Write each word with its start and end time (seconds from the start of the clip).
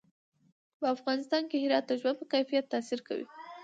په 0.79 0.85
افغانستان 0.95 1.43
کې 1.49 1.57
هرات 1.63 1.85
د 1.87 1.91
ژوند 1.99 2.17
په 2.19 2.25
کیفیت 2.33 2.65
تاثیر 2.73 2.99
کوي. 3.07 3.25